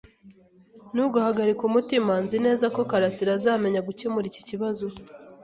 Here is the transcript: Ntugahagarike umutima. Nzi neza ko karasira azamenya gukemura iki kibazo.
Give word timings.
Ntugahagarike 0.93 1.63
umutima. 1.65 2.11
Nzi 2.23 2.37
neza 2.45 2.65
ko 2.75 2.81
karasira 2.89 3.31
azamenya 3.37 3.85
gukemura 3.87 4.25
iki 4.31 4.41
kibazo. 4.49 4.85